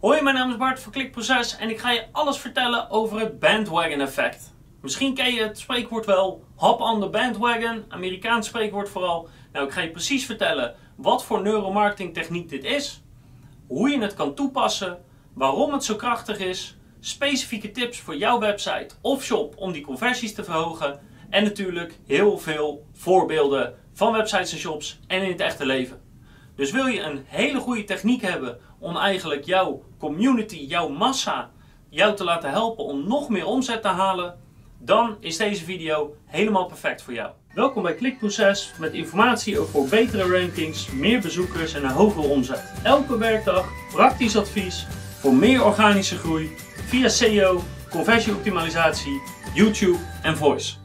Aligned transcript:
Hoi, 0.00 0.22
mijn 0.22 0.34
naam 0.34 0.50
is 0.50 0.56
Bart 0.56 0.80
van 0.80 0.92
Klikproces 0.92 1.56
en 1.56 1.70
ik 1.70 1.78
ga 1.78 1.90
je 1.90 2.06
alles 2.12 2.38
vertellen 2.38 2.90
over 2.90 3.20
het 3.20 3.38
bandwagon 3.38 4.00
effect. 4.00 4.54
Misschien 4.80 5.14
ken 5.14 5.34
je 5.34 5.42
het 5.42 5.58
spreekwoord 5.58 6.06
wel, 6.06 6.44
hop 6.54 6.80
on 6.80 7.00
the 7.00 7.08
bandwagon, 7.08 7.84
Amerikaans 7.88 8.46
spreekwoord 8.46 8.88
vooral. 8.88 9.28
Nou, 9.52 9.66
ik 9.66 9.72
ga 9.72 9.80
je 9.80 9.90
precies 9.90 10.26
vertellen 10.26 10.74
wat 10.96 11.24
voor 11.24 11.42
neuromarketing 11.42 12.14
techniek 12.14 12.48
dit 12.48 12.64
is, 12.64 13.02
hoe 13.66 13.88
je 13.88 14.00
het 14.00 14.14
kan 14.14 14.34
toepassen, 14.34 15.04
waarom 15.34 15.72
het 15.72 15.84
zo 15.84 15.94
krachtig 15.94 16.38
is, 16.38 16.76
specifieke 17.00 17.70
tips 17.70 18.00
voor 18.00 18.16
jouw 18.16 18.38
website 18.38 18.94
of 19.00 19.24
shop 19.24 19.56
om 19.56 19.72
die 19.72 19.84
conversies 19.84 20.34
te 20.34 20.44
verhogen 20.44 21.00
en 21.30 21.44
natuurlijk 21.44 21.98
heel 22.06 22.38
veel 22.38 22.86
voorbeelden 22.92 23.74
van 23.92 24.12
websites 24.12 24.52
en 24.52 24.58
shops 24.58 25.00
en 25.06 25.22
in 25.22 25.30
het 25.30 25.40
echte 25.40 25.66
leven. 25.66 26.00
Dus 26.56 26.70
wil 26.70 26.86
je 26.86 27.00
een 27.00 27.24
hele 27.26 27.58
goede 27.58 27.84
techniek 27.84 28.22
hebben 28.22 28.58
om 28.78 28.96
eigenlijk 28.96 29.44
jouw 29.44 29.82
community, 29.98 30.56
jouw 30.56 30.88
massa, 30.88 31.50
jou 31.88 32.16
te 32.16 32.24
laten 32.24 32.50
helpen 32.50 32.84
om 32.84 33.08
nog 33.08 33.28
meer 33.28 33.46
omzet 33.46 33.82
te 33.82 33.88
halen, 33.88 34.38
dan 34.78 35.16
is 35.20 35.36
deze 35.36 35.64
video 35.64 36.14
helemaal 36.26 36.66
perfect 36.66 37.02
voor 37.02 37.14
jou. 37.14 37.30
Welkom 37.54 37.82
bij 37.82 37.94
Klikproces 37.94 38.72
met 38.78 38.92
informatie 38.92 39.58
over 39.58 39.88
betere 39.88 40.40
rankings, 40.40 40.90
meer 40.90 41.20
bezoekers 41.20 41.74
en 41.74 41.84
een 41.84 41.90
hogere 41.90 42.26
omzet. 42.26 42.72
Elke 42.82 43.18
werkdag 43.18 43.68
praktisch 43.92 44.36
advies 44.36 44.86
voor 45.18 45.34
meer 45.34 45.64
organische 45.64 46.16
groei 46.16 46.50
via 46.86 47.08
SEO, 47.08 47.60
conversieoptimalisatie, 47.90 49.22
YouTube 49.54 49.98
en 50.22 50.36
voice. 50.36 50.76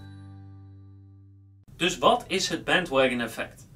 Dus 1.76 1.98
wat 1.98 2.26
is 2.28 2.50
het 2.50 2.64
bandwagon 2.64 3.22
effect? 3.22 3.70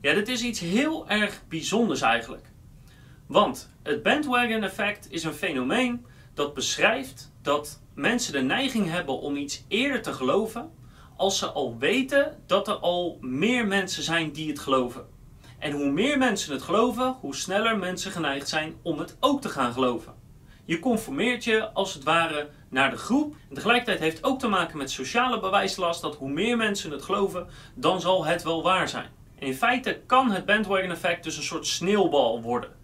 Ja, 0.00 0.14
dit 0.14 0.28
is 0.28 0.42
iets 0.42 0.60
heel 0.60 1.08
erg 1.08 1.42
bijzonders 1.48 2.00
eigenlijk. 2.00 2.52
Want 3.26 3.70
het 3.82 4.02
bandwagon 4.02 4.62
effect 4.62 5.10
is 5.10 5.24
een 5.24 5.32
fenomeen 5.32 6.06
dat 6.34 6.54
beschrijft 6.54 7.32
dat 7.42 7.80
mensen 7.94 8.32
de 8.32 8.42
neiging 8.42 8.90
hebben 8.90 9.18
om 9.20 9.36
iets 9.36 9.64
eerder 9.68 10.02
te 10.02 10.12
geloven 10.12 10.70
als 11.16 11.38
ze 11.38 11.46
al 11.46 11.78
weten 11.78 12.42
dat 12.46 12.68
er 12.68 12.74
al 12.74 13.18
meer 13.20 13.66
mensen 13.66 14.02
zijn 14.02 14.32
die 14.32 14.48
het 14.48 14.58
geloven. 14.58 15.06
En 15.58 15.72
hoe 15.72 15.90
meer 15.90 16.18
mensen 16.18 16.52
het 16.52 16.62
geloven, 16.62 17.16
hoe 17.20 17.34
sneller 17.34 17.78
mensen 17.78 18.10
geneigd 18.10 18.48
zijn 18.48 18.74
om 18.82 18.98
het 18.98 19.16
ook 19.20 19.40
te 19.40 19.48
gaan 19.48 19.72
geloven. 19.72 20.14
Je 20.64 20.78
conformeert 20.78 21.44
je 21.44 21.72
als 21.72 21.94
het 21.94 22.04
ware 22.04 22.48
naar 22.68 22.90
de 22.90 22.96
groep. 22.96 23.34
En 23.48 23.54
tegelijkertijd 23.54 23.98
heeft 23.98 24.24
ook 24.24 24.38
te 24.38 24.48
maken 24.48 24.78
met 24.78 24.90
sociale 24.90 25.40
bewijslast 25.40 26.02
dat 26.02 26.16
hoe 26.16 26.30
meer 26.30 26.56
mensen 26.56 26.90
het 26.90 27.02
geloven, 27.02 27.46
dan 27.74 28.00
zal 28.00 28.24
het 28.24 28.42
wel 28.42 28.62
waar 28.62 28.88
zijn. 28.88 29.08
En 29.38 29.46
in 29.46 29.54
feite 29.54 30.00
kan 30.06 30.30
het 30.30 30.46
bandwagon 30.46 30.90
effect 30.90 31.24
dus 31.24 31.36
een 31.36 31.42
soort 31.42 31.66
sneeuwbal 31.66 32.42
worden. 32.42 32.83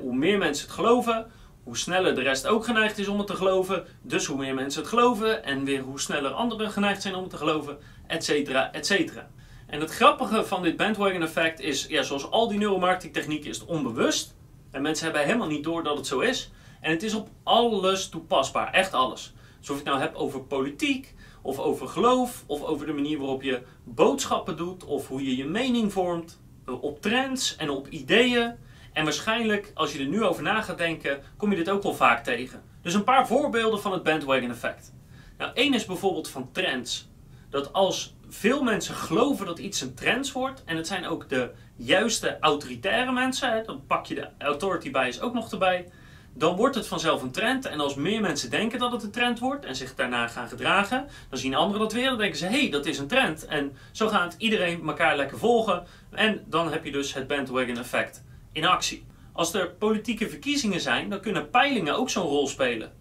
Hoe 0.00 0.14
meer 0.14 0.38
mensen 0.38 0.66
het 0.66 0.74
geloven, 0.74 1.30
hoe 1.62 1.76
sneller 1.76 2.14
de 2.14 2.22
rest 2.22 2.46
ook 2.46 2.64
geneigd 2.64 2.98
is 2.98 3.08
om 3.08 3.18
het 3.18 3.26
te 3.26 3.36
geloven. 3.36 3.86
Dus 4.02 4.26
hoe 4.26 4.38
meer 4.38 4.54
mensen 4.54 4.80
het 4.80 4.90
geloven 4.90 5.44
en 5.44 5.64
weer 5.64 5.80
hoe 5.80 6.00
sneller 6.00 6.30
anderen 6.30 6.70
geneigd 6.70 7.02
zijn 7.02 7.14
om 7.14 7.22
het 7.22 7.30
te 7.30 7.36
geloven, 7.36 7.78
et 8.06 8.24
cetera, 8.24 8.72
et 8.72 8.86
cetera. 8.86 9.30
En 9.66 9.80
het 9.80 9.90
grappige 9.90 10.44
van 10.44 10.62
dit 10.62 10.76
bandwagon 10.76 11.22
effect 11.22 11.60
is, 11.60 11.86
ja, 11.86 12.02
zoals 12.02 12.30
al 12.30 12.48
die 12.48 12.58
neuromarketing 12.58 13.12
technieken 13.12 13.50
is 13.50 13.58
het 13.58 13.68
onbewust. 13.68 14.34
En 14.70 14.82
mensen 14.82 15.04
hebben 15.04 15.24
helemaal 15.24 15.48
niet 15.48 15.64
door 15.64 15.82
dat 15.82 15.96
het 15.96 16.06
zo 16.06 16.20
is. 16.20 16.50
En 16.80 16.90
het 16.90 17.02
is 17.02 17.14
op 17.14 17.28
alles 17.42 18.08
toepasbaar, 18.08 18.72
echt 18.72 18.92
alles. 18.92 19.34
Dus 19.60 19.70
of 19.70 19.76
je 19.76 19.82
het 19.82 19.92
nou 19.92 20.00
hebt 20.00 20.16
over 20.16 20.40
politiek, 20.40 21.14
of 21.42 21.58
over 21.58 21.88
geloof, 21.88 22.44
of 22.46 22.62
over 22.62 22.86
de 22.86 22.92
manier 22.92 23.18
waarop 23.18 23.42
je 23.42 23.62
boodschappen 23.84 24.56
doet, 24.56 24.84
of 24.84 25.08
hoe 25.08 25.24
je 25.24 25.36
je 25.36 25.44
mening 25.44 25.92
vormt, 25.92 26.40
eh, 26.66 26.82
op 26.82 27.02
trends 27.02 27.56
en 27.56 27.70
op 27.70 27.88
ideeën. 27.88 28.54
En 28.92 29.04
waarschijnlijk, 29.04 29.70
als 29.74 29.92
je 29.92 29.98
er 29.98 30.06
nu 30.06 30.24
over 30.24 30.42
na 30.42 30.62
gaat 30.62 30.78
denken, 30.78 31.22
kom 31.36 31.50
je 31.50 31.56
dit 31.56 31.70
ook 31.70 31.82
wel 31.82 31.94
vaak 31.94 32.24
tegen. 32.24 32.62
Dus 32.82 32.94
een 32.94 33.04
paar 33.04 33.26
voorbeelden 33.26 33.80
van 33.80 33.92
het 33.92 34.02
bandwagon 34.02 34.50
effect. 34.50 34.92
Nou, 35.38 35.50
één 35.54 35.74
is 35.74 35.84
bijvoorbeeld 35.84 36.28
van 36.28 36.48
trends. 36.52 37.08
Dat 37.50 37.72
als 37.72 38.14
veel 38.28 38.62
mensen 38.62 38.94
geloven 38.94 39.46
dat 39.46 39.58
iets 39.58 39.80
een 39.80 39.94
trend 39.94 40.32
wordt, 40.32 40.62
en 40.64 40.76
het 40.76 40.86
zijn 40.86 41.06
ook 41.06 41.28
de 41.28 41.50
juiste 41.76 42.36
autoritaire 42.40 43.12
mensen, 43.12 43.62
dan 43.66 43.86
pak 43.86 44.06
je 44.06 44.14
de 44.14 44.28
authority 44.38 44.90
bias 44.90 45.20
ook 45.20 45.34
nog 45.34 45.52
erbij, 45.52 45.88
dan 46.34 46.56
wordt 46.56 46.74
het 46.74 46.86
vanzelf 46.86 47.22
een 47.22 47.30
trend. 47.30 47.66
En 47.66 47.80
als 47.80 47.94
meer 47.94 48.20
mensen 48.20 48.50
denken 48.50 48.78
dat 48.78 48.92
het 48.92 49.02
een 49.02 49.10
trend 49.10 49.38
wordt 49.38 49.64
en 49.64 49.76
zich 49.76 49.94
daarna 49.94 50.28
gaan 50.28 50.48
gedragen, 50.48 51.06
dan 51.28 51.38
zien 51.38 51.54
anderen 51.54 51.80
dat 51.80 51.92
weer. 51.92 52.08
Dan 52.08 52.18
denken 52.18 52.38
ze, 52.38 52.46
hé, 52.46 52.60
hey, 52.60 52.70
dat 52.70 52.86
is 52.86 52.98
een 52.98 53.06
trend. 53.06 53.46
En 53.46 53.76
zo 53.92 54.08
gaat 54.08 54.34
iedereen 54.38 54.88
elkaar 54.88 55.16
lekker 55.16 55.38
volgen. 55.38 55.86
En 56.10 56.44
dan 56.46 56.72
heb 56.72 56.84
je 56.84 56.92
dus 56.92 57.14
het 57.14 57.26
bandwagon 57.26 57.78
effect 57.78 58.22
in 58.52 58.64
actie. 58.64 59.04
Als 59.32 59.54
er 59.54 59.70
politieke 59.70 60.28
verkiezingen 60.28 60.80
zijn, 60.80 61.10
dan 61.10 61.20
kunnen 61.20 61.50
peilingen 61.50 61.96
ook 61.96 62.10
zo'n 62.10 62.26
rol 62.26 62.46
spelen. 62.46 62.92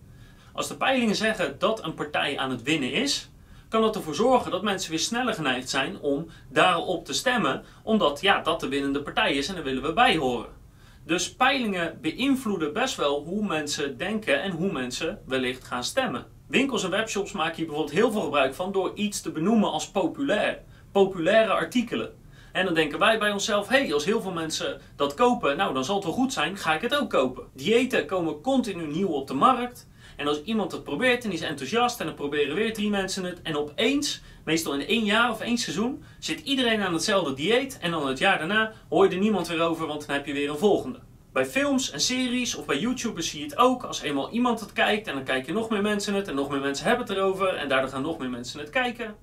Als 0.54 0.68
de 0.68 0.76
peilingen 0.76 1.16
zeggen 1.16 1.56
dat 1.60 1.84
een 1.84 1.94
partij 1.94 2.38
aan 2.38 2.50
het 2.50 2.64
winnen 2.64 2.94
is, 2.94 3.30
kan 3.70 3.82
dat 3.82 3.96
ervoor 3.96 4.16
zorgen 4.16 4.52
dat 4.52 4.64
mensen 4.64 4.90
weer 4.90 5.00
sneller 5.00 5.34
geneigd 5.34 5.70
zijn 5.70 6.00
om 6.00 6.28
daarop 6.50 7.06
te 7.06 7.14
stemmen, 7.14 7.64
omdat 7.84 8.22
ja, 8.22 8.42
dat 8.42 8.60
de 8.60 8.68
winnende 8.68 9.02
partij 9.02 9.34
is 9.34 9.48
en 9.48 9.56
daar 9.56 9.64
willen 9.64 9.84
we 9.84 9.94
bij 9.94 10.18
horen. 10.18 10.60
Dus 11.06 11.36
peilingen 11.36 11.98
beïnvloeden 12.02 12.74
best 12.74 12.96
wel 12.96 13.24
hoe 13.24 13.46
mensen 13.46 13.98
denken 13.98 14.42
en 14.42 14.52
hoe 14.52 14.72
mensen 14.72 15.20
wellicht 15.26 15.64
gaan 15.64 15.84
stemmen. 15.84 16.26
Winkels 16.48 16.84
en 16.84 16.90
webshops 16.90 17.32
maken 17.32 17.56
hier 17.56 17.66
bijvoorbeeld 17.66 17.96
heel 17.96 18.12
veel 18.12 18.22
gebruik 18.22 18.54
van 18.54 18.72
door 18.72 18.92
iets 18.96 19.22
te 19.22 19.32
benoemen 19.32 19.72
als 19.72 19.90
populair. 19.90 20.60
Populaire 20.92 21.52
artikelen. 21.52 22.14
En 22.52 22.66
dan 22.66 22.74
denken 22.74 23.00
wij 23.00 23.20
bij 23.20 23.32
onszelf, 23.32 23.68
hé, 23.68 23.78
hey, 23.78 23.94
als 23.94 24.06
heel 24.06 24.22
veel 24.22 24.32
mensen 24.32 24.82
dat 24.96 25.14
kopen, 25.14 25.58
nou 25.58 25.74
dan 25.74 25.86
zal 25.86 25.96
het 25.96 26.04
wel 26.04 26.14
goed 26.14 26.34
zijn, 26.34 26.58
ga 26.58 26.74
ik 26.74 26.82
het 26.82 26.96
ook 26.96 27.10
kopen. 27.10 27.44
Diëten 27.54 28.06
komen 28.06 28.42
continu 28.42 28.88
nieuw 28.88 29.08
op 29.08 29.28
de 29.28 29.34
markt. 29.34 29.88
En 30.16 30.28
als 30.28 30.44
iemand 30.44 30.72
het 30.72 30.84
probeert 30.84 31.24
en 31.24 31.32
is 31.32 31.42
enthousiast 31.42 32.00
en 32.00 32.06
dan 32.06 32.16
proberen 32.16 32.56
weer 32.56 32.74
drie 32.74 32.90
mensen 32.90 33.24
het. 33.24 33.42
En 33.42 33.58
opeens, 33.58 34.22
meestal 34.46 34.74
in 34.74 34.88
één 34.88 35.04
jaar 35.04 35.32
of 35.32 35.42
één 35.42 35.58
seizoen, 35.58 36.04
zit 36.20 36.40
iedereen 36.40 36.82
aan 36.82 36.94
hetzelfde 36.94 37.34
dieet. 37.34 37.78
En 37.82 37.92
dan 37.92 38.08
het 38.08 38.18
jaar 38.18 38.38
daarna 38.38 38.74
hoor 38.90 39.06
je 39.06 39.12
er 39.12 39.22
niemand 39.22 39.48
weer 39.48 39.62
over, 39.62 39.88
want 39.88 40.08
dan 40.08 40.16
heb 40.16 40.26
je 40.26 40.34
weer 40.34 40.50
een 40.50 40.58
volgende. 40.58 41.00
Bij 41.34 41.46
films 41.46 41.92
en 41.92 42.00
series 42.00 42.56
of 42.56 42.66
bij 42.66 42.80
YouTubers 42.80 43.30
zie 43.30 43.40
je 43.40 43.46
het 43.46 43.58
ook. 43.58 43.84
Als 43.84 44.02
eenmaal 44.02 44.32
iemand 44.32 44.60
het 44.60 44.74
kijkt 44.74 45.08
en 45.08 45.14
dan 45.14 45.24
kijken 45.24 45.54
nog 45.54 45.70
meer 45.70 45.82
mensen 45.82 46.14
het 46.14 46.28
en 46.28 46.36
nog 46.36 46.50
meer 46.50 46.60
mensen 46.60 46.86
hebben 46.88 47.08
het 47.08 47.18
erover 47.18 47.56
en 47.56 47.70
daardoor 47.70 47.90
gaan 47.90 48.02
nog 48.02 48.18
meer 48.18 48.30
mensen 48.30 48.60
het 48.60 48.70
kijken. 48.70 49.16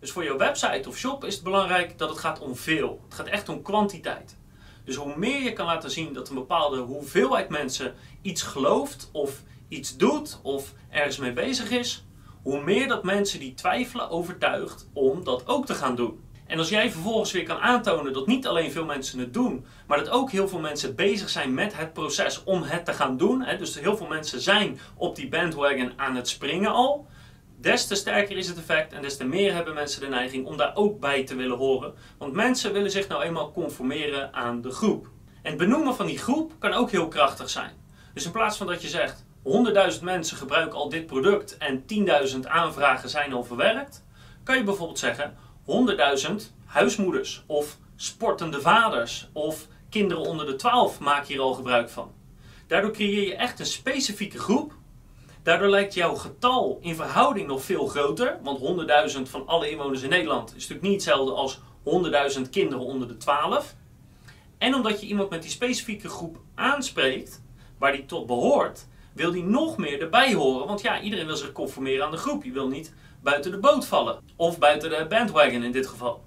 Dus 0.00 0.10
voor 0.10 0.24
jouw 0.24 0.36
website 0.36 0.88
of 0.88 0.96
shop 0.96 1.24
is 1.24 1.34
het 1.34 1.42
belangrijk 1.42 1.98
dat 1.98 2.08
het 2.08 2.18
gaat 2.18 2.40
om 2.40 2.56
veel. 2.56 3.00
Het 3.04 3.14
gaat 3.14 3.26
echt 3.26 3.48
om 3.48 3.62
kwantiteit. 3.62 4.36
Dus 4.84 4.96
hoe 4.96 5.16
meer 5.16 5.42
je 5.42 5.52
kan 5.52 5.66
laten 5.66 5.90
zien 5.90 6.12
dat 6.12 6.28
een 6.28 6.34
bepaalde 6.34 6.78
hoeveelheid 6.78 7.48
mensen 7.48 7.94
iets 8.22 8.42
gelooft 8.42 9.08
of 9.12 9.42
iets 9.68 9.96
doet 9.96 10.38
of 10.42 10.72
ergens 10.90 11.16
mee 11.16 11.32
bezig 11.32 11.70
is, 11.70 12.04
hoe 12.42 12.62
meer 12.62 12.88
dat 12.88 13.04
mensen 13.04 13.40
die 13.40 13.54
twijfelen 13.54 14.10
overtuigt 14.10 14.88
om 14.92 15.24
dat 15.24 15.46
ook 15.46 15.66
te 15.66 15.74
gaan 15.74 15.96
doen. 15.96 16.28
En 16.46 16.58
als 16.58 16.68
jij 16.68 16.90
vervolgens 16.90 17.32
weer 17.32 17.42
kan 17.42 17.58
aantonen 17.58 18.12
dat 18.12 18.26
niet 18.26 18.46
alleen 18.46 18.72
veel 18.72 18.84
mensen 18.84 19.18
het 19.18 19.34
doen, 19.34 19.64
maar 19.86 19.98
dat 19.98 20.08
ook 20.08 20.30
heel 20.30 20.48
veel 20.48 20.58
mensen 20.58 20.94
bezig 20.94 21.28
zijn 21.28 21.54
met 21.54 21.76
het 21.76 21.92
proces 21.92 22.44
om 22.44 22.62
het 22.62 22.84
te 22.84 22.92
gaan 22.92 23.16
doen, 23.16 23.42
hè, 23.42 23.56
dus 23.56 23.80
heel 23.80 23.96
veel 23.96 24.06
mensen 24.06 24.40
zijn 24.40 24.80
op 24.96 25.16
die 25.16 25.28
bandwagon 25.28 25.92
aan 25.96 26.16
het 26.16 26.28
springen 26.28 26.72
al, 26.72 27.06
des 27.60 27.86
te 27.86 27.94
sterker 27.94 28.36
is 28.36 28.48
het 28.48 28.58
effect 28.58 28.92
en 28.92 29.02
des 29.02 29.16
te 29.16 29.24
meer 29.24 29.54
hebben 29.54 29.74
mensen 29.74 30.00
de 30.00 30.08
neiging 30.08 30.46
om 30.46 30.56
daar 30.56 30.76
ook 30.76 31.00
bij 31.00 31.24
te 31.24 31.34
willen 31.34 31.56
horen. 31.56 31.94
Want 32.18 32.32
mensen 32.32 32.72
willen 32.72 32.90
zich 32.90 33.08
nou 33.08 33.22
eenmaal 33.22 33.52
conformeren 33.52 34.34
aan 34.34 34.60
de 34.60 34.70
groep. 34.70 35.08
En 35.42 35.50
het 35.50 35.58
benoemen 35.58 35.94
van 35.94 36.06
die 36.06 36.18
groep 36.18 36.52
kan 36.58 36.72
ook 36.72 36.90
heel 36.90 37.08
krachtig 37.08 37.50
zijn. 37.50 37.70
Dus 38.14 38.24
in 38.24 38.30
plaats 38.30 38.56
van 38.56 38.66
dat 38.66 38.82
je 38.82 38.88
zegt, 38.88 39.24
100.000 39.98 40.02
mensen 40.02 40.36
gebruiken 40.36 40.78
al 40.78 40.88
dit 40.88 41.06
product 41.06 41.56
en 41.56 41.84
10.000 42.34 42.40
aanvragen 42.42 43.08
zijn 43.08 43.32
al 43.32 43.44
verwerkt, 43.44 44.04
kan 44.44 44.56
je 44.56 44.64
bijvoorbeeld 44.64 44.98
zeggen 44.98 45.36
100.000 46.28 46.34
huismoeders 46.64 47.42
of 47.46 47.78
sportende 47.96 48.60
vaders 48.60 49.28
of 49.32 49.66
kinderen 49.90 50.24
onder 50.24 50.46
de 50.46 50.56
12 50.56 51.00
maken 51.00 51.26
hier 51.26 51.40
al 51.40 51.54
gebruik 51.54 51.90
van. 51.90 52.12
Daardoor 52.66 52.92
creëer 52.92 53.26
je 53.26 53.36
echt 53.36 53.60
een 53.60 53.66
specifieke 53.66 54.38
groep. 54.38 54.72
Daardoor 55.42 55.68
lijkt 55.68 55.94
jouw 55.94 56.14
getal 56.14 56.78
in 56.80 56.94
verhouding 56.94 57.46
nog 57.46 57.62
veel 57.62 57.86
groter, 57.86 58.38
want 58.42 58.60
100.000 59.16 59.22
van 59.22 59.46
alle 59.46 59.70
inwoners 59.70 60.02
in 60.02 60.08
Nederland 60.08 60.48
is 60.48 60.54
natuurlijk 60.54 60.82
niet 60.82 60.92
hetzelfde 60.92 61.32
als 61.32 61.60
100.000 62.36 62.50
kinderen 62.50 62.84
onder 62.84 63.08
de 63.08 63.16
12. 63.16 63.74
En 64.58 64.74
omdat 64.74 65.00
je 65.00 65.06
iemand 65.06 65.30
met 65.30 65.42
die 65.42 65.50
specifieke 65.50 66.08
groep 66.08 66.38
aanspreekt, 66.54 67.42
waar 67.78 67.92
die 67.92 68.06
tot 68.06 68.26
behoort, 68.26 68.86
wil 69.12 69.32
die 69.32 69.44
nog 69.44 69.76
meer 69.76 70.02
erbij 70.02 70.34
horen. 70.34 70.66
Want 70.66 70.80
ja, 70.80 71.00
iedereen 71.00 71.26
wil 71.26 71.36
zich 71.36 71.52
conformeren 71.52 72.04
aan 72.04 72.10
de 72.10 72.16
groep. 72.16 72.44
Je 72.44 72.52
wil 72.52 72.68
niet 72.68 72.94
buiten 73.22 73.50
de 73.50 73.58
boot 73.58 73.86
vallen. 73.86 74.18
Of 74.36 74.58
buiten 74.58 74.90
de 74.90 75.06
bandwagon 75.08 75.62
in 75.62 75.72
dit 75.72 75.86
geval. 75.86 76.24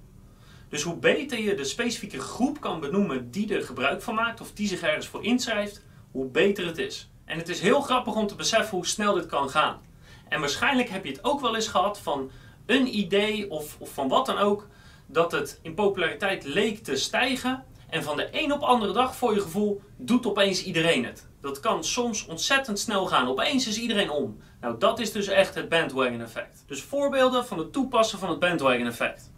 Dus 0.70 0.82
hoe 0.82 0.98
beter 0.98 1.40
je 1.40 1.56
de 1.56 1.64
specifieke 1.64 2.20
groep 2.20 2.60
kan 2.60 2.80
benoemen 2.80 3.32
die 3.32 3.56
er 3.56 3.64
gebruik 3.64 4.02
van 4.02 4.16
maakt, 4.16 4.42
of 4.42 4.52
die 4.52 4.68
zich 4.68 4.82
ergens 4.82 5.08
voor 5.08 5.24
inschrijft, 5.24 5.86
hoe 6.12 6.26
beter 6.26 6.66
het 6.66 6.78
is. 6.78 7.13
En 7.26 7.38
het 7.38 7.50
is 7.50 7.60
heel 7.60 7.82
grappig 7.82 8.16
om 8.16 8.28
te 8.28 8.36
beseffen 8.36 8.78
hoe 8.78 8.88
snel 8.88 9.14
dit 9.14 9.26
kan 9.26 9.50
gaan. 9.50 9.82
En 10.30 10.40
waarschijnlijk 10.40 10.90
heb 10.90 11.06
je 11.06 11.12
het 11.12 11.24
ook 11.24 11.42
wel 11.42 11.56
eens 11.56 11.68
gehad 11.68 12.00
van 12.00 12.32
een 12.66 12.98
idee 12.98 13.52
of, 13.52 13.76
of 13.80 13.94
van 13.94 14.08
wat 14.08 14.26
dan 14.26 14.38
ook, 14.38 14.68
dat 15.06 15.32
het 15.32 15.60
in 15.62 15.74
populariteit 15.74 16.44
leek 16.44 16.84
te 16.84 16.96
stijgen. 16.96 17.64
En 17.90 18.04
van 18.04 18.18
de 18.18 18.28
een 18.32 18.52
op 18.52 18.62
andere 18.62 18.94
dag, 18.94 19.16
voor 19.16 19.34
je 19.34 19.42
gevoel, 19.42 19.82
doet 19.98 20.26
opeens 20.26 20.64
iedereen 20.64 21.06
het. 21.06 21.28
Dat 21.42 21.60
kan 21.60 21.84
soms 21.84 22.26
ontzettend 22.26 22.80
snel 22.80 23.06
gaan. 23.06 23.28
Opeens 23.28 23.68
is 23.68 23.78
iedereen 23.78 24.10
om. 24.10 24.38
Nou, 24.62 24.78
dat 24.78 25.00
is 25.00 25.12
dus 25.12 25.28
echt 25.28 25.56
het 25.56 25.70
bandwagon 25.70 26.22
effect. 26.22 26.64
Dus 26.68 26.82
voorbeelden 26.82 27.46
van 27.46 27.58
het 27.58 27.74
toepassen 27.74 28.20
van 28.20 28.30
het 28.30 28.40
bandwagon 28.40 28.88
effect. 28.88 29.32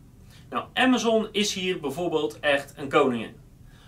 Nou, 0.50 0.66
Amazon 0.74 1.28
is 1.32 1.54
hier 1.54 1.80
bijvoorbeeld 1.80 2.40
echt 2.40 2.74
een 2.76 2.90
koningin. 2.90 3.36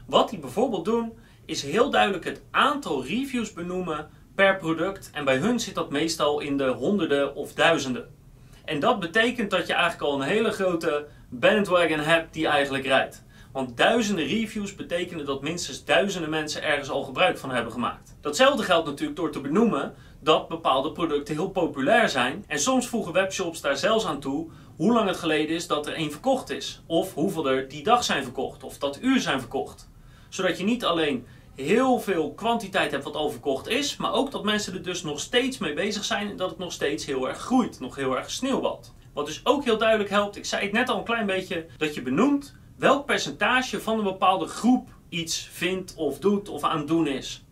Wat 0.08 0.30
die 0.30 0.40
bijvoorbeeld 0.40 0.86
doen, 0.86 1.14
is 1.48 1.62
heel 1.62 1.90
duidelijk 1.90 2.26
het 2.26 2.42
aantal 2.52 3.06
reviews 3.06 3.54
benoemen 3.54 4.10
per 4.36 4.58
product. 4.58 5.10
En 5.14 5.26
bij 5.26 5.38
hun 5.38 5.60
zit 5.60 5.76
dat 5.76 5.92
meestal 5.92 6.40
in 6.40 6.58
de 6.58 6.68
honderden 6.68 7.36
of 7.36 7.54
duizenden. 7.54 8.16
En 8.66 8.80
dat 8.80 9.00
betekent 9.00 9.52
dat 9.52 9.68
je 9.68 9.74
eigenlijk 9.74 10.04
al 10.04 10.22
een 10.22 10.28
hele 10.28 10.52
grote 10.52 11.08
bandwagon 11.30 12.00
hebt 12.00 12.34
die 12.34 12.48
eigenlijk 12.48 12.86
rijdt. 12.86 13.24
Want 13.52 13.78
duizenden 13.78 14.26
reviews 14.26 14.76
betekenen 14.76 15.26
dat 15.26 15.42
minstens 15.42 15.86
duizenden 15.86 16.30
mensen 16.30 16.64
ergens 16.64 16.90
al 16.90 17.04
gebruik 17.04 17.38
van 17.38 17.52
hebben 17.52 17.72
gemaakt. 17.72 18.16
Datzelfde 18.22 18.64
geldt 18.64 18.88
natuurlijk 18.88 19.18
door 19.18 19.32
te 19.32 19.42
benoemen 19.42 19.94
dat 20.20 20.48
bepaalde 20.48 20.92
producten 20.92 21.36
heel 21.36 21.50
populair 21.50 22.10
zijn. 22.10 22.44
En 22.48 22.60
soms 22.60 22.88
voegen 22.88 23.14
webshops 23.14 23.62
daar 23.62 23.78
zelfs 23.78 24.06
aan 24.06 24.20
toe 24.20 24.50
hoe 24.76 24.94
lang 24.94 25.08
het 25.08 25.18
geleden 25.18 25.56
is 25.56 25.68
dat 25.68 25.88
er 25.88 25.94
één 25.94 26.12
verkocht 26.12 26.50
is. 26.50 26.82
Of 26.86 27.14
hoeveel 27.14 27.50
er 27.50 27.68
die 27.68 27.84
dag 27.84 28.04
zijn 28.04 28.24
verkocht. 28.24 28.64
Of 28.64 28.78
dat 28.78 29.02
uur 29.02 29.20
zijn 29.20 29.40
verkocht. 29.40 29.90
Zodat 30.30 30.58
je 30.58 30.64
niet 30.64 30.86
alleen 30.86 31.26
heel 31.56 32.00
veel 32.00 32.34
kwantiteit 32.34 32.92
hebt 32.92 33.04
wat 33.04 33.16
al 33.16 33.30
verkocht 33.30 33.68
is. 33.68 33.98
Maar 33.98 34.14
ook 34.14 34.32
dat 34.32 34.44
mensen 34.44 34.74
er 34.74 34.84
dus 34.84 35.04
nog 35.04 35.20
steeds 35.20 35.58
mee 35.58 35.74
bezig 35.74 36.04
zijn. 36.04 36.30
En 36.30 36.38
dat 36.38 36.50
het 36.50 36.60
nog 36.60 36.72
steeds 36.72 37.06
heel 37.06 37.28
erg 37.28 37.38
groeit. 37.38 37.80
Nog 37.80 37.96
heel 37.96 38.18
erg 38.18 38.32
sneeuwbalt. 38.32 38.94
Wat 39.14 39.26
dus 39.26 39.42
ook 39.44 39.64
heel 39.64 39.78
duidelijk 39.78 40.10
helpt. 40.10 40.36
Ik 40.36 40.46
zei 40.46 40.64
het 40.64 40.72
net 40.72 40.90
al 40.90 40.98
een 40.98 41.04
klein 41.04 41.26
beetje. 41.26 41.66
Dat 41.78 41.94
je 41.96 42.02
benoemt 42.02 42.56
welk 42.78 43.06
percentage 43.06 43.82
van 43.82 43.98
een 43.98 44.04
bepaalde 44.04 44.48
groep 44.48 44.90
iets 45.10 45.50
vindt 45.52 45.94
of 45.96 46.20
doet 46.20 46.50
of 46.50 46.64
aan 46.64 46.78
het 46.78 46.88
doen 46.88 47.08
is. 47.08 47.46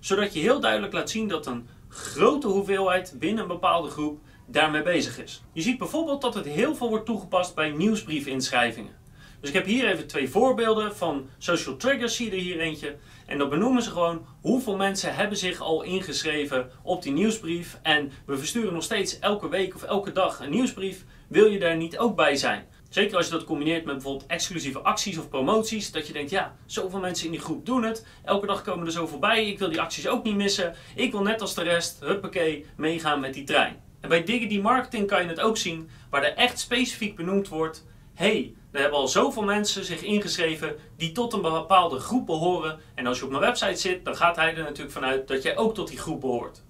Zodat 0.00 0.34
je 0.34 0.40
heel 0.40 0.60
duidelijk 0.60 0.92
laat 0.92 1.10
zien 1.10 1.28
dat 1.28 1.46
een 1.46 1.68
grote 1.88 2.46
hoeveelheid 2.46 3.14
binnen 3.18 3.42
een 3.42 3.48
bepaalde 3.48 3.88
groep 3.88 4.20
daarmee 4.46 4.82
bezig 4.82 5.22
is. 5.22 5.42
Je 5.52 5.62
ziet 5.62 5.78
bijvoorbeeld 5.78 6.20
dat 6.20 6.34
het 6.34 6.46
heel 6.46 6.74
veel 6.74 6.88
wordt 6.88 7.06
toegepast 7.06 7.54
bij 7.54 7.70
nieuwsbriefinschrijvingen. 7.70 9.01
Dus 9.42 9.50
ik 9.50 9.56
heb 9.56 9.66
hier 9.66 9.88
even 9.88 10.06
twee 10.06 10.28
voorbeelden 10.28 10.96
van 10.96 11.28
social 11.38 11.76
triggers, 11.76 12.16
zie 12.16 12.26
je 12.26 12.36
er 12.36 12.42
hier 12.42 12.60
eentje. 12.60 12.96
En 13.26 13.38
dan 13.38 13.48
benoemen 13.48 13.82
ze 13.82 13.90
gewoon 13.90 14.26
hoeveel 14.40 14.76
mensen 14.76 15.14
hebben 15.14 15.38
zich 15.38 15.60
al 15.60 15.82
ingeschreven 15.82 16.70
op 16.82 17.02
die 17.02 17.12
nieuwsbrief. 17.12 17.78
En 17.82 18.12
we 18.26 18.38
versturen 18.38 18.72
nog 18.72 18.82
steeds 18.82 19.18
elke 19.18 19.48
week 19.48 19.74
of 19.74 19.82
elke 19.82 20.12
dag 20.12 20.40
een 20.40 20.50
nieuwsbrief. 20.50 21.04
Wil 21.28 21.46
je 21.46 21.58
daar 21.58 21.76
niet 21.76 21.98
ook 21.98 22.16
bij 22.16 22.36
zijn? 22.36 22.66
Zeker 22.88 23.16
als 23.16 23.26
je 23.26 23.32
dat 23.32 23.44
combineert 23.44 23.84
met 23.84 23.94
bijvoorbeeld 23.94 24.30
exclusieve 24.30 24.78
acties 24.78 25.18
of 25.18 25.28
promoties. 25.28 25.92
Dat 25.92 26.06
je 26.06 26.12
denkt, 26.12 26.30
ja, 26.30 26.56
zoveel 26.66 27.00
mensen 27.00 27.26
in 27.26 27.32
die 27.32 27.40
groep 27.40 27.66
doen 27.66 27.82
het. 27.82 28.06
Elke 28.24 28.46
dag 28.46 28.62
komen 28.62 28.86
er 28.86 28.92
zo 28.92 29.06
voorbij. 29.06 29.46
Ik 29.46 29.58
wil 29.58 29.68
die 29.68 29.80
acties 29.80 30.08
ook 30.08 30.24
niet 30.24 30.36
missen. 30.36 30.74
Ik 30.94 31.12
wil 31.12 31.22
net 31.22 31.40
als 31.40 31.54
de 31.54 31.62
rest, 31.62 32.00
huppakee, 32.00 32.66
meegaan 32.76 33.20
met 33.20 33.34
die 33.34 33.44
trein. 33.44 33.76
En 34.00 34.08
bij 34.08 34.24
Diggity 34.24 34.58
Marketing 34.58 35.06
kan 35.06 35.22
je 35.22 35.28
het 35.28 35.40
ook 35.40 35.56
zien, 35.56 35.88
waar 36.10 36.22
er 36.22 36.36
echt 36.36 36.58
specifiek 36.58 37.16
benoemd 37.16 37.48
wordt. 37.48 37.84
Hey, 38.14 38.54
er 38.70 38.80
hebben 38.80 38.98
al 38.98 39.08
zoveel 39.08 39.42
mensen 39.42 39.84
zich 39.84 40.02
ingeschreven 40.02 40.76
die 40.96 41.12
tot 41.12 41.32
een 41.32 41.42
bepaalde 41.42 41.98
groep 41.98 42.26
behoren. 42.26 42.80
En 42.94 43.06
als 43.06 43.18
je 43.18 43.24
op 43.24 43.30
mijn 43.30 43.42
website 43.42 43.80
zit, 43.80 44.04
dan 44.04 44.16
gaat 44.16 44.36
hij 44.36 44.56
er 44.56 44.62
natuurlijk 44.62 44.92
vanuit 44.92 45.28
dat 45.28 45.42
jij 45.42 45.56
ook 45.56 45.74
tot 45.74 45.88
die 45.88 45.98
groep 45.98 46.20
behoort. 46.20 46.62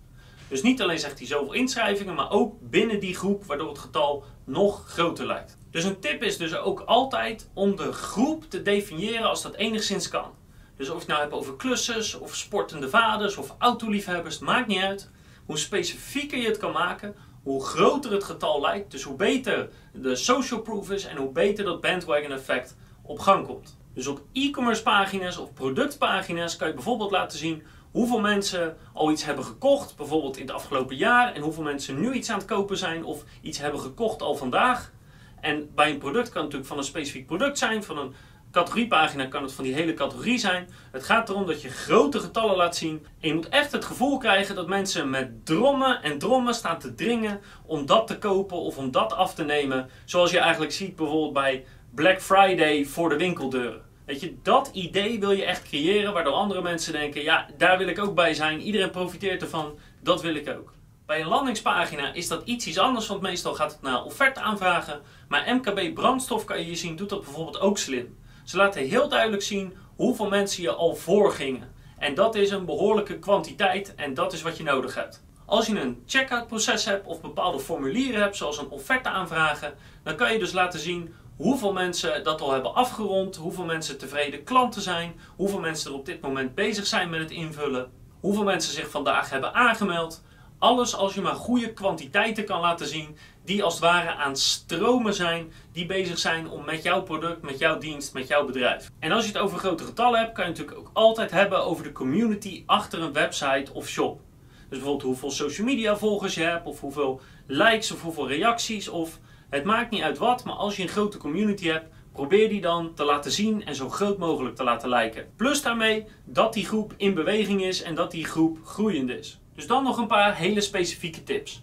Dus 0.48 0.62
niet 0.62 0.82
alleen 0.82 0.98
zegt 0.98 1.18
hij 1.18 1.26
zoveel 1.26 1.52
inschrijvingen, 1.52 2.14
maar 2.14 2.30
ook 2.30 2.54
binnen 2.60 3.00
die 3.00 3.14
groep, 3.14 3.44
waardoor 3.44 3.68
het 3.68 3.78
getal 3.78 4.24
nog 4.44 4.88
groter 4.88 5.26
lijkt. 5.26 5.58
Dus 5.70 5.84
een 5.84 6.00
tip 6.00 6.22
is 6.22 6.36
dus 6.36 6.56
ook 6.56 6.80
altijd 6.80 7.50
om 7.54 7.76
de 7.76 7.92
groep 7.92 8.44
te 8.50 8.62
definiëren 8.62 9.28
als 9.28 9.42
dat 9.42 9.54
enigszins 9.54 10.08
kan. 10.08 10.30
Dus 10.76 10.88
of 10.88 10.94
je 10.94 10.98
het 11.00 11.08
nou 11.08 11.20
hebt 11.20 11.32
over 11.32 11.56
klussers, 11.56 12.18
of 12.18 12.36
sportende 12.36 12.88
vaders, 12.88 13.36
of 13.36 13.54
autoliefhebbers, 13.58 14.38
maakt 14.38 14.66
niet 14.66 14.82
uit. 14.82 15.10
Hoe 15.46 15.58
specifieker 15.58 16.38
je 16.38 16.46
het 16.46 16.58
kan 16.58 16.72
maken, 16.72 17.14
hoe 17.42 17.64
groter 17.64 18.12
het 18.12 18.24
getal 18.24 18.60
lijkt. 18.60 18.90
Dus 18.90 19.02
hoe 19.02 19.16
beter 19.16 19.68
de 19.92 20.16
social 20.16 20.60
proof 20.60 20.90
is 20.90 21.04
en 21.04 21.16
hoe 21.16 21.32
beter 21.32 21.64
dat 21.64 21.80
bandwagon 21.80 22.32
effect 22.32 22.76
op 23.02 23.18
gang 23.18 23.46
komt. 23.46 23.78
Dus 23.94 24.06
op 24.06 24.22
e-commerce 24.32 24.82
pagina's 24.82 25.38
of 25.38 25.52
productpagina's 25.52 26.56
kan 26.56 26.68
je 26.68 26.74
bijvoorbeeld 26.74 27.10
laten 27.10 27.38
zien 27.38 27.62
hoeveel 27.90 28.20
mensen 28.20 28.76
al 28.92 29.10
iets 29.10 29.24
hebben 29.24 29.44
gekocht, 29.44 29.96
bijvoorbeeld 29.96 30.36
in 30.36 30.46
het 30.46 30.54
afgelopen 30.54 30.96
jaar, 30.96 31.34
en 31.34 31.42
hoeveel 31.42 31.62
mensen 31.62 32.00
nu 32.00 32.12
iets 32.12 32.30
aan 32.30 32.38
het 32.38 32.46
kopen 32.46 32.76
zijn 32.76 33.04
of 33.04 33.24
iets 33.40 33.58
hebben 33.58 33.80
gekocht 33.80 34.22
al 34.22 34.34
vandaag. 34.34 34.92
En 35.40 35.70
bij 35.74 35.90
een 35.90 35.98
product 35.98 36.28
kan 36.28 36.42
het 36.42 36.52
natuurlijk 36.52 36.66
van 36.66 36.78
een 36.78 36.84
specifiek 36.84 37.26
product 37.26 37.58
zijn, 37.58 37.84
van 37.84 37.98
een 37.98 38.14
categoriepagina 38.52 39.26
kan 39.26 39.42
het 39.42 39.52
van 39.52 39.64
die 39.64 39.74
hele 39.74 39.94
categorie 39.94 40.38
zijn. 40.38 40.68
Het 40.90 41.04
gaat 41.04 41.28
erom 41.28 41.46
dat 41.46 41.62
je 41.62 41.68
grote 41.68 42.20
getallen 42.20 42.56
laat 42.56 42.76
zien. 42.76 43.06
En 43.20 43.28
je 43.28 43.34
moet 43.34 43.48
echt 43.48 43.72
het 43.72 43.84
gevoel 43.84 44.18
krijgen 44.18 44.54
dat 44.54 44.68
mensen 44.68 45.10
met 45.10 45.46
drommen 45.46 46.02
en 46.02 46.18
drommen 46.18 46.54
staan 46.54 46.78
te 46.78 46.94
dringen 46.94 47.40
om 47.66 47.86
dat 47.86 48.06
te 48.06 48.18
kopen 48.18 48.56
of 48.56 48.76
om 48.76 48.90
dat 48.90 49.12
af 49.12 49.34
te 49.34 49.44
nemen. 49.44 49.90
Zoals 50.04 50.30
je 50.30 50.38
eigenlijk 50.38 50.72
ziet 50.72 50.96
bijvoorbeeld 50.96 51.32
bij 51.32 51.64
Black 51.94 52.22
Friday 52.22 52.84
voor 52.84 53.08
de 53.08 53.16
winkeldeuren. 53.16 53.82
Weet 54.06 54.20
je, 54.20 54.34
dat 54.42 54.70
idee 54.72 55.20
wil 55.20 55.30
je 55.30 55.44
echt 55.44 55.62
creëren, 55.62 56.12
waardoor 56.12 56.32
andere 56.32 56.62
mensen 56.62 56.92
denken: 56.92 57.22
ja, 57.22 57.46
daar 57.56 57.78
wil 57.78 57.88
ik 57.88 57.98
ook 57.98 58.14
bij 58.14 58.34
zijn. 58.34 58.60
Iedereen 58.60 58.90
profiteert 58.90 59.42
ervan, 59.42 59.78
dat 60.00 60.22
wil 60.22 60.34
ik 60.34 60.48
ook. 60.48 60.72
Bij 61.06 61.20
een 61.20 61.28
landingspagina 61.28 62.12
is 62.12 62.28
dat 62.28 62.42
iets, 62.44 62.66
iets 62.66 62.78
anders, 62.78 63.06
want 63.06 63.20
meestal 63.20 63.54
gaat 63.54 63.72
het 63.72 63.82
naar 63.82 64.04
offerte 64.04 64.40
aanvragen. 64.40 65.00
Maar 65.28 65.54
MKB 65.54 65.94
brandstof 65.94 66.44
kan 66.44 66.66
je 66.66 66.74
zien, 66.74 66.96
doet 66.96 67.08
dat 67.08 67.24
bijvoorbeeld 67.24 67.60
ook 67.60 67.78
slim. 67.78 68.16
Ze 68.44 68.56
laten 68.56 68.82
heel 68.82 69.08
duidelijk 69.08 69.42
zien 69.42 69.76
hoeveel 69.96 70.28
mensen 70.28 70.62
je 70.62 70.72
al 70.72 70.94
voorgingen. 70.94 71.72
En 71.98 72.14
dat 72.14 72.34
is 72.34 72.50
een 72.50 72.64
behoorlijke 72.64 73.18
kwantiteit 73.18 73.94
en 73.94 74.14
dat 74.14 74.32
is 74.32 74.42
wat 74.42 74.56
je 74.56 74.62
nodig 74.62 74.94
hebt. 74.94 75.24
Als 75.46 75.66
je 75.66 75.80
een 75.80 76.02
checkout 76.06 76.46
proces 76.46 76.84
hebt 76.84 77.06
of 77.06 77.20
bepaalde 77.20 77.60
formulieren 77.60 78.20
hebt, 78.20 78.36
zoals 78.36 78.58
een 78.58 78.68
offerte 78.68 79.08
aanvragen, 79.08 79.74
dan 80.02 80.16
kan 80.16 80.32
je 80.32 80.38
dus 80.38 80.52
laten 80.52 80.80
zien 80.80 81.14
hoeveel 81.36 81.72
mensen 81.72 82.24
dat 82.24 82.40
al 82.40 82.52
hebben 82.52 82.74
afgerond, 82.74 83.36
hoeveel 83.36 83.64
mensen 83.64 83.98
tevreden 83.98 84.44
klanten 84.44 84.82
zijn, 84.82 85.20
hoeveel 85.36 85.60
mensen 85.60 85.90
er 85.90 85.96
op 85.96 86.06
dit 86.06 86.20
moment 86.20 86.54
bezig 86.54 86.86
zijn 86.86 87.10
met 87.10 87.20
het 87.20 87.30
invullen, 87.30 87.90
hoeveel 88.20 88.44
mensen 88.44 88.72
zich 88.72 88.90
vandaag 88.90 89.30
hebben 89.30 89.54
aangemeld. 89.54 90.22
Alles 90.62 90.96
als 90.96 91.14
je 91.14 91.20
maar 91.20 91.34
goede 91.34 91.72
kwantiteiten 91.72 92.44
kan 92.44 92.60
laten 92.60 92.86
zien, 92.86 93.16
die 93.44 93.62
als 93.62 93.74
het 93.74 93.82
ware 93.82 94.14
aan 94.14 94.36
stromen 94.36 95.14
zijn, 95.14 95.52
die 95.72 95.86
bezig 95.86 96.18
zijn 96.18 96.50
om 96.50 96.64
met 96.64 96.82
jouw 96.82 97.02
product, 97.02 97.42
met 97.42 97.58
jouw 97.58 97.78
dienst, 97.78 98.12
met 98.12 98.28
jouw 98.28 98.44
bedrijf. 98.44 98.90
En 98.98 99.12
als 99.12 99.24
je 99.24 99.32
het 99.32 99.40
over 99.40 99.58
grote 99.58 99.84
getallen 99.84 100.20
hebt, 100.20 100.32
kan 100.32 100.44
je 100.44 100.50
natuurlijk 100.50 100.78
ook 100.78 100.90
altijd 100.92 101.30
hebben 101.30 101.64
over 101.64 101.84
de 101.84 101.92
community 101.92 102.62
achter 102.66 103.02
een 103.02 103.12
website 103.12 103.72
of 103.72 103.88
shop. 103.88 104.20
Dus 104.50 104.68
bijvoorbeeld 104.68 105.02
hoeveel 105.02 105.30
social 105.30 105.66
media 105.66 105.96
volgers 105.96 106.34
je 106.34 106.42
hebt, 106.42 106.66
of 106.66 106.80
hoeveel 106.80 107.20
likes 107.46 107.92
of 107.92 108.02
hoeveel 108.02 108.28
reacties, 108.28 108.88
of 108.88 109.18
het 109.50 109.64
maakt 109.64 109.90
niet 109.90 110.02
uit 110.02 110.18
wat, 110.18 110.44
maar 110.44 110.54
als 110.54 110.76
je 110.76 110.82
een 110.82 110.88
grote 110.88 111.18
community 111.18 111.66
hebt, 111.66 111.88
probeer 112.12 112.48
die 112.48 112.60
dan 112.60 112.94
te 112.94 113.04
laten 113.04 113.32
zien 113.32 113.64
en 113.64 113.74
zo 113.74 113.88
groot 113.88 114.18
mogelijk 114.18 114.56
te 114.56 114.64
laten 114.64 114.88
lijken. 114.88 115.26
Plus 115.36 115.62
daarmee 115.62 116.06
dat 116.24 116.52
die 116.52 116.66
groep 116.66 116.94
in 116.96 117.14
beweging 117.14 117.62
is 117.62 117.82
en 117.82 117.94
dat 117.94 118.10
die 118.10 118.24
groep 118.24 118.58
groeiend 118.64 119.10
is. 119.10 119.41
Dus 119.54 119.66
dan 119.66 119.82
nog 119.82 119.96
een 119.96 120.06
paar 120.06 120.36
hele 120.36 120.60
specifieke 120.60 121.22
tips. 121.22 121.62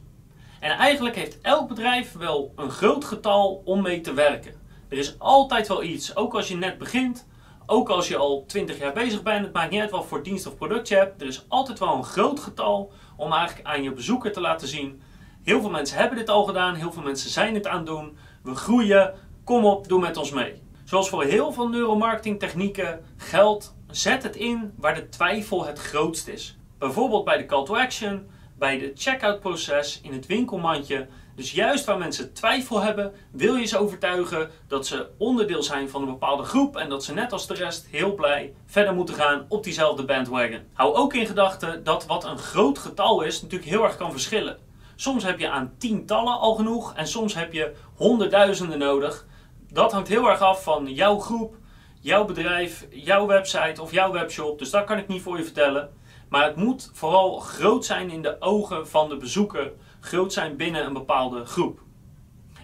En 0.59 0.71
eigenlijk 0.71 1.15
heeft 1.15 1.41
elk 1.41 1.67
bedrijf 1.67 2.13
wel 2.13 2.53
een 2.55 2.71
groot 2.71 3.05
getal 3.05 3.61
om 3.65 3.81
mee 3.81 4.01
te 4.01 4.13
werken. 4.13 4.53
Er 4.89 4.97
is 4.97 5.19
altijd 5.19 5.67
wel 5.67 5.83
iets, 5.83 6.15
ook 6.15 6.33
als 6.33 6.47
je 6.47 6.55
net 6.55 6.77
begint, 6.77 7.27
ook 7.65 7.89
als 7.89 8.07
je 8.07 8.17
al 8.17 8.43
20 8.47 8.79
jaar 8.79 8.93
bezig 8.93 9.23
bent, 9.23 9.45
het 9.45 9.53
maakt 9.53 9.71
niet 9.71 9.81
uit 9.81 9.91
wat 9.91 10.05
voor 10.05 10.23
dienst 10.23 10.47
of 10.47 10.57
product 10.57 10.87
je 10.87 10.95
hebt. 10.95 11.21
Er 11.21 11.27
is 11.27 11.45
altijd 11.47 11.79
wel 11.79 11.95
een 11.95 12.03
groot 12.03 12.39
getal 12.39 12.91
om 13.17 13.31
eigenlijk 13.33 13.67
aan 13.67 13.83
je 13.83 13.91
bezoeker 13.91 14.31
te 14.31 14.41
laten 14.41 14.67
zien. 14.67 15.01
Heel 15.43 15.61
veel 15.61 15.69
mensen 15.69 15.97
hebben 15.97 16.17
dit 16.17 16.29
al 16.29 16.43
gedaan, 16.43 16.75
heel 16.75 16.91
veel 16.91 17.03
mensen 17.03 17.29
zijn 17.29 17.53
het 17.53 17.67
aan 17.67 17.77
het 17.77 17.85
doen. 17.85 18.17
We 18.43 18.55
groeien, 18.55 19.13
kom 19.43 19.65
op, 19.65 19.87
doe 19.87 19.99
met 19.99 20.17
ons 20.17 20.31
mee. 20.31 20.61
Zoals 20.83 21.09
voor 21.09 21.23
heel 21.23 21.53
veel 21.53 21.67
neuromarketing 21.67 22.39
technieken 22.39 23.05
geldt, 23.17 23.75
zet 23.87 24.23
het 24.23 24.35
in 24.35 24.73
waar 24.77 24.95
de 24.95 25.09
twijfel 25.09 25.65
het 25.65 25.79
grootst 25.79 26.27
is. 26.27 26.58
Bijvoorbeeld 26.79 27.25
bij 27.25 27.37
de 27.37 27.45
call 27.45 27.65
to 27.65 27.75
action, 27.75 28.29
bij 28.57 28.77
de 28.77 28.91
checkout 28.95 29.39
proces, 29.39 29.99
in 30.01 30.13
het 30.13 30.25
winkelmandje. 30.25 31.07
Dus 31.35 31.51
juist 31.51 31.85
waar 31.85 31.97
mensen 31.97 32.33
twijfel 32.33 32.81
hebben, 32.81 33.13
wil 33.31 33.55
je 33.55 33.65
ze 33.65 33.77
overtuigen 33.77 34.49
dat 34.67 34.87
ze 34.87 35.09
onderdeel 35.17 35.63
zijn 35.63 35.89
van 35.89 36.01
een 36.01 36.07
bepaalde 36.07 36.43
groep 36.43 36.77
en 36.77 36.89
dat 36.89 37.03
ze 37.03 37.13
net 37.13 37.31
als 37.31 37.47
de 37.47 37.53
rest 37.53 37.87
heel 37.89 38.15
blij 38.15 38.53
verder 38.65 38.93
moeten 38.93 39.15
gaan 39.15 39.45
op 39.49 39.63
diezelfde 39.63 40.05
bandwagon. 40.05 40.59
Hou 40.73 40.95
ook 40.95 41.13
in 41.13 41.25
gedachten 41.25 41.83
dat 41.83 42.05
wat 42.05 42.23
een 42.23 42.37
groot 42.37 42.77
getal 42.77 43.21
is 43.21 43.41
natuurlijk 43.41 43.69
heel 43.69 43.83
erg 43.83 43.97
kan 43.97 44.11
verschillen. 44.11 44.57
Soms 44.95 45.23
heb 45.23 45.39
je 45.39 45.49
aan 45.49 45.73
tientallen 45.77 46.39
al 46.39 46.55
genoeg 46.55 46.93
en 46.95 47.07
soms 47.07 47.33
heb 47.35 47.53
je 47.53 47.73
honderdduizenden 47.95 48.79
nodig. 48.79 49.25
Dat 49.71 49.91
hangt 49.91 50.07
heel 50.07 50.29
erg 50.29 50.39
af 50.39 50.63
van 50.63 50.93
jouw 50.93 51.19
groep, 51.19 51.55
jouw 51.99 52.25
bedrijf, 52.25 52.87
jouw 52.89 53.27
website 53.27 53.81
of 53.81 53.91
jouw 53.91 54.11
webshop. 54.11 54.59
Dus 54.59 54.69
dat 54.69 54.83
kan 54.83 54.97
ik 54.97 55.07
niet 55.07 55.21
voor 55.21 55.37
je 55.37 55.43
vertellen. 55.43 55.89
Maar 56.29 56.43
het 56.43 56.55
moet 56.55 56.89
vooral 56.93 57.39
groot 57.39 57.85
zijn 57.85 58.09
in 58.09 58.21
de 58.21 58.41
ogen 58.41 58.87
van 58.87 59.09
de 59.09 59.17
bezoeker, 59.17 59.71
groot 59.99 60.33
zijn 60.33 60.55
binnen 60.55 60.85
een 60.85 60.93
bepaalde 60.93 61.45
groep. 61.45 61.79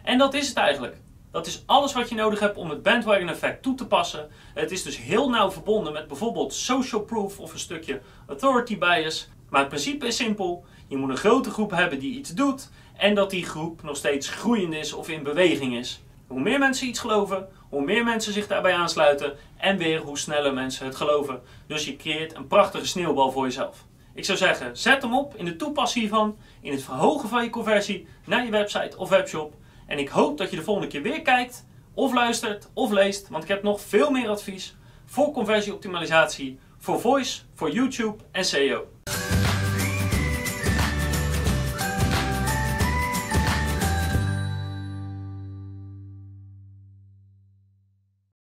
En 0.03 0.17
dat 0.17 0.33
is 0.33 0.47
het 0.47 0.57
eigenlijk. 0.57 0.97
Dat 1.31 1.47
is 1.47 1.63
alles 1.65 1.93
wat 1.93 2.09
je 2.09 2.15
nodig 2.15 2.39
hebt 2.39 2.57
om 2.57 2.69
het 2.69 2.83
bandwagon 2.83 3.29
effect 3.29 3.63
toe 3.63 3.75
te 3.75 3.87
passen. 3.87 4.29
Het 4.53 4.71
is 4.71 4.83
dus 4.83 4.97
heel 4.97 5.29
nauw 5.29 5.51
verbonden 5.51 5.93
met 5.93 6.07
bijvoorbeeld 6.07 6.53
social 6.53 7.01
proof 7.01 7.39
of 7.39 7.53
een 7.53 7.59
stukje 7.59 8.01
authority 8.27 8.77
bias. 8.77 9.29
Maar 9.49 9.59
het 9.59 9.69
principe 9.69 10.07
is 10.07 10.15
simpel. 10.15 10.65
Je 10.87 10.97
moet 10.97 11.09
een 11.09 11.17
grote 11.17 11.49
groep 11.49 11.71
hebben 11.71 11.99
die 11.99 12.17
iets 12.17 12.33
doet 12.33 12.69
en 12.97 13.15
dat 13.15 13.29
die 13.29 13.45
groep 13.45 13.83
nog 13.83 13.97
steeds 13.97 14.29
groeiend 14.29 14.73
is 14.73 14.93
of 14.93 15.09
in 15.09 15.23
beweging 15.23 15.75
is. 15.75 16.03
Hoe 16.27 16.39
meer 16.39 16.59
mensen 16.59 16.87
iets 16.87 16.99
geloven, 16.99 17.47
hoe 17.69 17.83
meer 17.83 18.03
mensen 18.03 18.33
zich 18.33 18.47
daarbij 18.47 18.73
aansluiten 18.73 19.37
en 19.57 19.77
weer 19.77 19.99
hoe 19.99 20.17
sneller 20.17 20.53
mensen 20.53 20.85
het 20.85 20.95
geloven. 20.95 21.41
Dus 21.67 21.85
je 21.85 21.95
creëert 21.95 22.35
een 22.35 22.47
prachtige 22.47 22.87
sneeuwbal 22.87 23.31
voor 23.31 23.43
jezelf. 23.43 23.85
Ik 24.13 24.25
zou 24.25 24.37
zeggen, 24.37 24.77
zet 24.77 25.01
hem 25.01 25.15
op 25.15 25.35
in 25.35 25.45
de 25.45 25.55
toepassing 25.55 26.03
hiervan, 26.03 26.37
in 26.61 26.71
het 26.71 26.83
verhogen 26.83 27.29
van 27.29 27.43
je 27.43 27.49
conversie 27.49 28.07
naar 28.25 28.45
je 28.45 28.51
website 28.51 28.97
of 28.97 29.09
webshop. 29.09 29.53
En 29.87 29.99
ik 29.99 30.09
hoop 30.09 30.37
dat 30.37 30.49
je 30.49 30.55
de 30.55 30.63
volgende 30.63 30.89
keer 30.89 31.01
weer 31.01 31.21
kijkt, 31.21 31.65
of 31.93 32.13
luistert, 32.13 32.69
of 32.73 32.91
leest, 32.91 33.29
want 33.29 33.43
ik 33.43 33.49
heb 33.49 33.63
nog 33.63 33.81
veel 33.81 34.11
meer 34.11 34.29
advies 34.29 34.75
voor 35.05 35.31
conversieoptimalisatie, 35.31 36.59
voor 36.77 36.99
voice, 36.99 37.41
voor 37.53 37.71
YouTube 37.71 38.23
en 38.31 38.45
SEO. 38.45 38.87